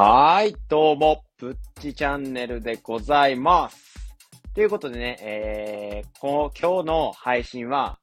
[0.00, 3.96] はい、どうも、プッチチャンネルでございます。
[4.54, 7.98] ということでね、えー、こう今日の配信は、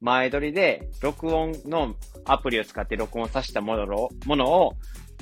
[0.00, 1.94] 前撮りで録音の
[2.24, 4.72] アプリを使って録音させたものを、ものを、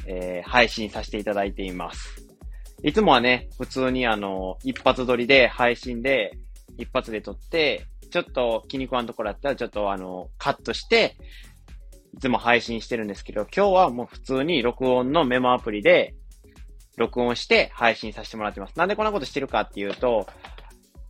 [0.07, 2.27] えー配信させていただいています。
[2.83, 6.39] いつもはね、普通にあの、一発撮りで配信で、
[6.79, 11.19] 一発で撮って、ちょっと気に食わんところだったら、ちょっとあの、カットして、
[12.15, 16.15] いつも配信してるんですけど、今日はもう普通に録音のメモアプリで、
[16.97, 18.77] 録音して配信させてもらってます。
[18.77, 20.27] なんでこんなことしてるかっていうと、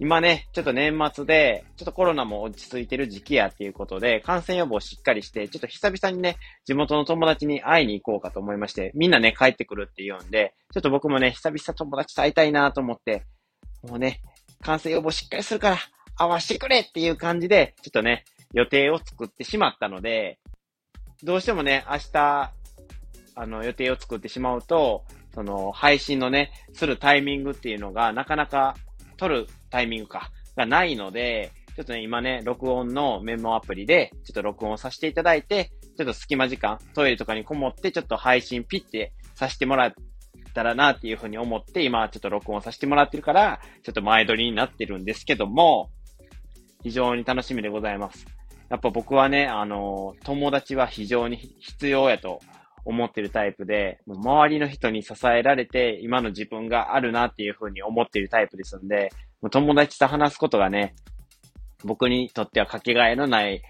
[0.01, 13.25] 今ね、ちょっと年末で、ちょっとコロナも落ち着いてる時期やっていうことで、感染予防しっかりして、ちょっと久々にね、地元の友達に会いに行こうかと思いまして、みんなね、帰ってくるって言うんで、ちょっと僕もね、久々友達と会いたいなと思って、
[13.89, 14.21] もうね、
[14.63, 15.79] 感染予防しっかりするから、
[16.17, 20.41] 会わしてくれっていう感じで、ちょっとね、予定を作ってしまったので、
[21.23, 22.53] どうしてもね、明日、
[23.37, 28.75] あの、予定を作ってしまうと、その、配信のね、するタイミングっていうのが、なかなか、
[29.17, 39.93] 撮るタイミングか、がないので、ちょっとね、今ね、録音のメモアプリで、ちょっと録音させていただいて、ちょっと隙間時間、トイレとかにこもって、ちょっと配信ピッてさせてもらっ
[40.55, 45.91] たらなっていうふうに思って、今ちょっと録音させてもらってるから、ちょっと前撮りになってるんですけども、
[46.85, 48.25] 非常に楽しみでございます。
[48.71, 52.41] やっぱ僕はね、あの、友達は非常に必要やと
[52.85, 60.95] 思ってるタイプで、もう周りの人に支えられて、今の自分があるなっていうふうに思ってるタイプですんで、もう友達と話すことがね、
[61.85, 63.63] 僕にとってはかけがえのない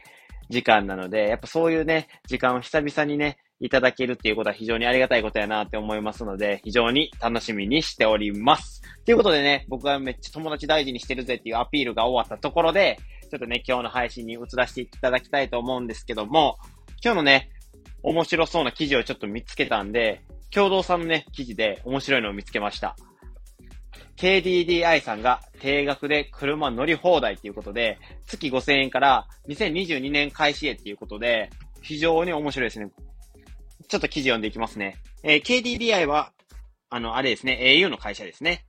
[0.50, 8.82] 時間なので、やっぱそういうね、時間を久々にね、いただけるっていうことは非常にありがたいことやなって思いますので、非常に楽しみにしております。
[9.04, 12.98] ということでね、僕はめっちゃ友達大事にしてるぜっていうアピールが終わったところで、
[13.30, 16.58] ちょっとね、今日の配信に移らせていただきたいと思うんですけども、
[17.02, 17.50] 今日のね、
[18.02, 22.96] 面白そうな記事をちょっと見つけたんで、共同さんのね、記事で面白いのを見つけました。
[24.16, 31.50] KDDI さんが定額で車乗り放題ということで、月5000円から2022年開始へっていうことで、
[31.82, 32.90] 非常に面白いですね。
[33.88, 34.96] ちょっと記事読んでいきますね。
[35.22, 36.32] えー KDDI は、
[36.90, 38.66] あの、あれですね、au の会社ですね。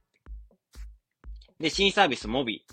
[1.59, 2.65] で、新サービスモビ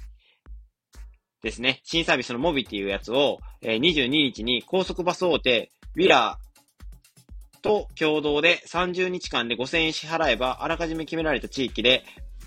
[1.42, 1.80] ですね。
[1.84, 12.04] 新サービスのモビっていうやつを、えー22日に高速バス大手、ウィラーと共同で30日間で5000円支払えば、あらかじめ決められた地域で、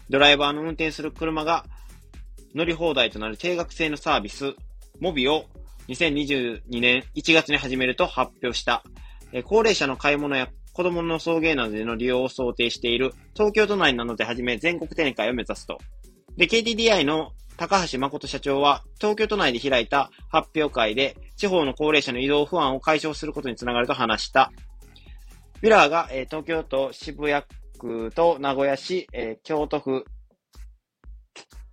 [0.10, 1.66] ドライバーの運転する車が
[2.54, 4.56] 乗り放題となる定額制のサービス、
[5.00, 5.46] モビを
[5.88, 8.84] 2022年1月に始めると発表した。
[9.32, 15.78] え高齢者の買い物や子供の送迎などでの利用を想定している東京都内などで始め全国展開を目指すと。
[16.38, 24.52] で、KDDI の高橋誠社長は、東京都内で開いた発表会で、地方の高齢者の移動不安を解消することにつながると話した。
[25.62, 27.44] ウィラーが、えー東京都渋谷
[27.78, 30.06] 区と名古屋市、えー京都府、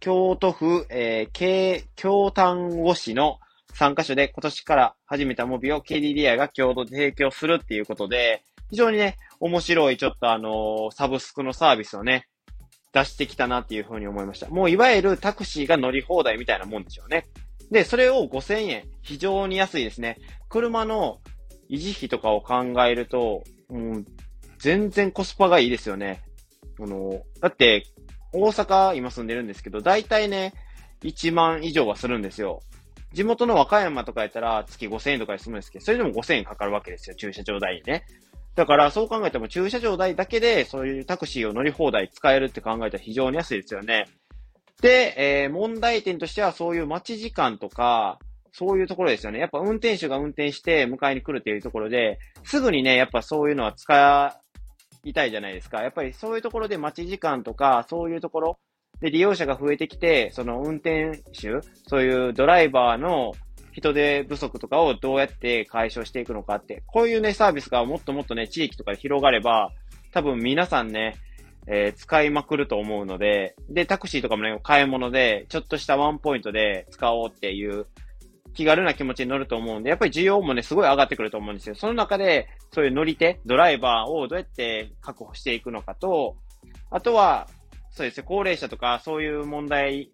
[0.00, 3.38] 京都府、えー京、京丹後市の
[3.74, 12.26] 3カ所で今年から始めたモビを KDDI が共同で提供するっていうことで、非常にね、面白いちょっとあのーサブスクのサービスをね、
[12.92, 14.48] 出してきたなっていうふうに思いました。
[14.48, 17.26] もういわゆるタクシーが乗り放題みたいなもんでしょうね。
[17.72, 18.84] で、それを5000円。
[19.00, 20.18] 非常に安いですね。
[20.48, 21.20] 車の
[21.70, 24.04] 維持費とかを考えると、う、
[24.58, 26.22] 全然コスパがいいですよね。
[26.78, 27.84] あの、だって、
[28.34, 30.52] 大阪今住んでるんですけど、だいたいね、
[31.02, 32.60] 1万以上はするんですよ。
[33.14, 38.04] 地元の和歌山とかやったら月5000円とかで済むんですけど、それでも5000円かかるわけですよ、駐車場代にね。
[38.54, 44.06] だから、そう考えても駐車場代だけで、そういうタクシーを乗り放題使えるって考えたら非常に安いですよね。
[44.80, 48.18] で、えー問題点としてはそういう待ち時間とか、
[48.52, 49.38] そういうところですよね。
[49.38, 54.36] やっぱ運転手が運転して迎えに来るっていうところで、すぐにね、やっぱそういうのは使
[55.04, 55.82] いたいじゃないですか。
[55.82, 58.58] やっぱりそういうところで待ち時間とか、そういうところ
[59.00, 63.32] で利用者が増えてきて、その運転手、そういうドライバーの
[63.72, 69.70] 人手不足とかをどうやって解消していくのかって、こういうね、サービスがもっともっとね、地域とかで広がれば、
[70.12, 71.16] 多分皆さんね、
[71.66, 77.86] えー使いまくると思うので、で、タクシーとかもね、買い物で、ちょっとしたワンポイントで使おうっていう
[78.54, 81.74] 気軽な気持ちに乗ると思うんで、やっぱり需要もね、すごい上がってくると思うんですよ。
[81.74, 86.36] その中で、そういう乗り手、ドライバーをどうやって確保していくのかと、
[86.90, 87.48] あとは、
[87.90, 90.10] そうですね、高齢者とか、そういう問題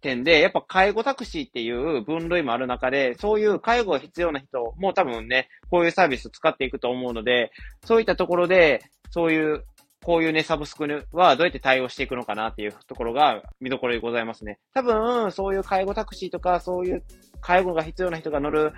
[0.00, 7.50] 点で、やっぱ介護タクシーっていう分類もある中で、そういう介護が必要な人も多分ね、こういうサービスを使っていくと思うので、
[7.84, 9.64] そういったところで、そういう、
[10.04, 14.58] こういうね、サブスクはどうやって対応していくのかなっていうところが見どころでございますね。
[14.74, 17.02] 多分、そういう介護タクシーとか、そういう
[17.40, 18.72] 介護が必要な人が乗る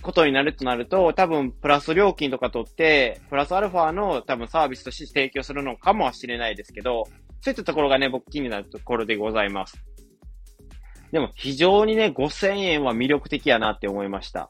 [0.00, 7.04] ことになるとなると、多分プラス料金とか取って、プラスアルファの多分サービスとして提供するのかもしれないですけど、
[7.42, 9.84] そういったところがね、僕気になるところでございます。
[11.12, 14.48] でも非常にね、5000円は魅力的やなって思いました。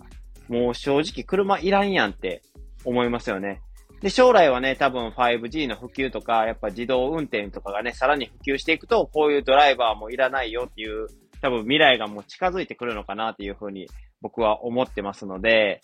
[0.49, 2.43] もう正直車いらんやんって
[2.85, 3.61] 思いますよね。
[4.05, 11.07] で、将来はね、多分 5G の普及とか、やっぱ自動運転とかがね、さらに普及していくと、こういうドライバーもいらないよっていう、
[11.41, 13.89] 多分未来がもう近づいてくるのかなっていうふうに
[14.21, 15.81] 僕は思ってますので、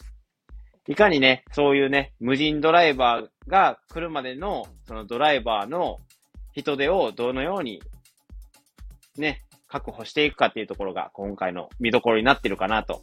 [0.87, 5.97] いかにね、そういうね、無人ドライバーが来るまでの、そのドライバーの
[6.53, 7.81] 人手をどのように、
[9.17, 13.03] ね、確保していくかっていうところが今回の見どころになってるかなと。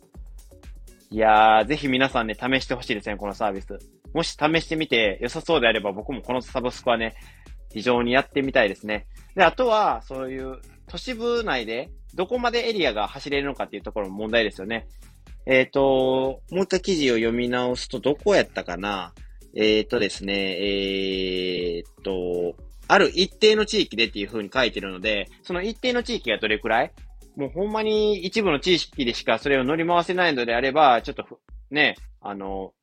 [1.09, 3.79] いやー、ぜひ皆さんね、試してほしいですね、このサービス。
[4.13, 7.15] もし試してみて良さそうであれば僕もこのサブスクはね、
[7.71, 9.07] 非常にやってみたいですね。
[9.35, 14.87] で、あとは、そういう都市部内でどこまでエリアが走れるのかっていうところも問題ですよね。
[15.45, 19.13] えっ、ー、と、もう一回記事を読み直すと、どこやったかな
[19.55, 22.55] えっ、ー、とですね、えっ、と、
[22.87, 26.93] ある一定の地域でっていう風に書いてるので、その一定の地域がどれくらい？
[27.35, 31.23] もうほんまに一部の地域でしかそれを乗り回せないのであれば、ちょっと
[31.69, 32.73] ね、あの、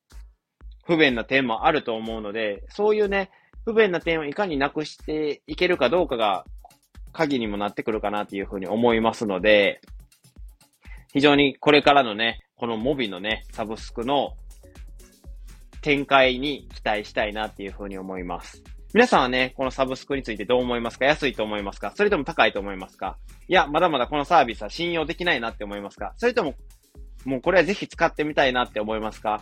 [0.87, 3.31] 不便な点もあると思うので、そういうね、
[3.65, 6.45] 不便な点をいかになくしていけるかどうかが
[7.13, 9.81] 鍵にもなってくるかなっていうふうに思いますので、
[11.13, 14.37] 非常にこれからのね、このモビのね、サブスクの
[15.81, 18.63] 展開に期待したいなっていうふうに思います。
[18.93, 21.05] 皆さんはね、このサブスクについてどう思いますか？
[21.07, 21.93] 安いと思いますか？
[21.97, 23.17] それとも高いと思いますか？
[23.49, 26.15] いや、まだまだこのサービスは信用できないなって思いますか？
[26.17, 26.55] それとも、
[27.25, 29.41] もうこれはぜひ使ってみたいなって思いますか？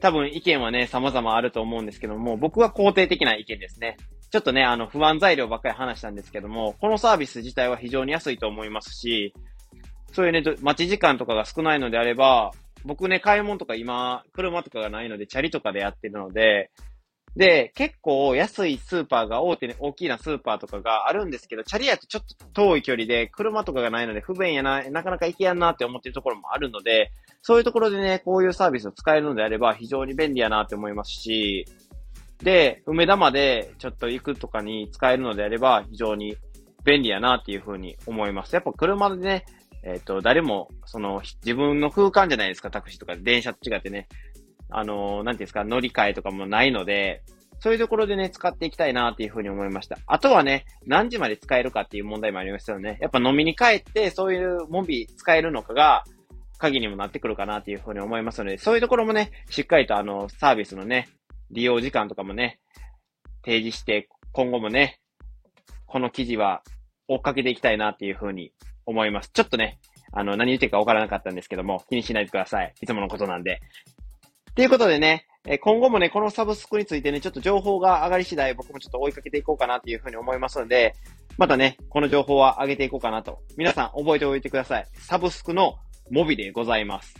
[0.00, 3.96] 多分意見はね、様々あると思うんですけども、僕は肯定的な意見ですね。
[4.30, 9.32] ちょっとね、あの、不安材料ばっかり話したんですけども、このサービス自体は非常に安いと思いますし、
[10.12, 12.50] そういうね、待ち時間とかが少ないのであれば、
[12.84, 16.70] 僕ね、買い物とか今、車とかがないので、チャリとかでやってるので、
[17.36, 27.10] で、結構安いスーパーが大手に、大きなスーパーとかがあるんですけど、チャリやとちょっと遠い距離で、車とかがないので不便やな、なかなか行けやんなって思ってるところもあるので、
[27.42, 31.66] そういうところでね、こういうサービスを使えるのであれば非常に便利やなって思いますし、
[32.38, 36.36] で、梅田までちょっと行くとかに使えるのであれば非常に
[36.84, 38.54] 便利やなっていうふうに思います。
[38.54, 39.44] やっぱ車でね、
[39.82, 44.08] えっ、ー、と、誰も、その、自分の空間じゃないですか、タクシーとか電車と違ってね。
[44.68, 47.22] あのー、なんていうんですか、乗り換えとかもないので、
[47.60, 49.98] そういうところでね、使っていきたいなっていうふうに思いました。
[50.06, 52.98] あとはね、何時まで使えるかっていう問題もありますよね。
[53.00, 56.04] やっぱ飲みに帰って、そういうモビ使えるのかが、
[56.58, 61.08] 鍵にもなってくるかなっていうふうに思いますので、そういうところもね、しっかりとあの、サービスのね、
[61.50, 62.60] 利用時間とかもね、
[63.44, 65.00] 提示して、今後もね、
[65.86, 66.62] この記事は
[67.08, 68.52] 追っかけていきたいなっていうふうに
[68.84, 69.30] 思います。
[69.32, 69.78] ちょっとね、
[70.12, 72.74] あの、何言ってるかわからなかったんですけども、気にしないでください。
[72.80, 73.60] いつものことなんで。
[74.54, 75.26] ということでね、
[75.60, 80.94] 今後もね、このサブスクについてね、ちょっと情報が上がり次第、僕もちょっと追いかけていこうかなっていうふうに思いますので、
[81.38, 83.38] またね、この情報は上げていこうかなと。
[83.56, 84.86] 皆さん覚えておいてください。
[84.94, 85.76] サブスクの
[86.10, 87.14] モビでございます。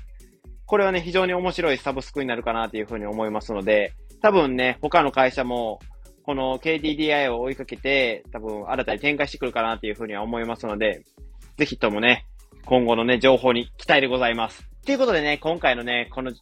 [0.67, 5.79] これはね、非常に面白いサブスクになるかなというふうに思いますので、多分ね、他の会社も、
[6.25, 11.03] この KDDI を追いかけて、多分新たに展開してくるかなというふうには思いますので、
[11.57, 12.27] ぜひともね、
[12.65, 14.69] 今後のね、情報に期待でございます。
[14.85, 16.33] ということでね、今回のね、この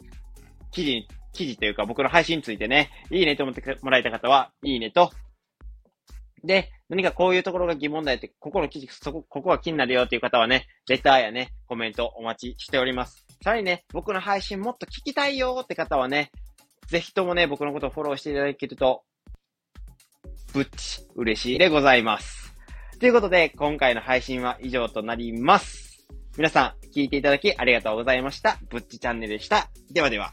[0.71, 5.11] 記事、記事というか僕の配信についてね、いいねと思ってもらえた方は、いいねと、
[6.45, 13.27] で、何かこういうところが疑問だよって、ここの記事、そこ、ここが気になるよっていう方はね、レターやね、コメントお待ちしております。
[13.43, 16.31] さらにね、僕の配信もっと聞きたいよって方はね、
[16.87, 19.03] ぜひともね、僕のことをフォローしていただけると、
[20.53, 22.55] ぶっち、嬉しいでございます。
[23.01, 26.07] ということで、今回の配信は以上となります。
[26.37, 28.59] 皆さん、聞いていただきありがとうございました。
[28.71, 29.69] ぶっちチャンネルでした。
[29.91, 30.33] ではでは。